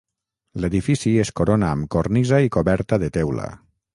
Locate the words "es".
1.25-1.31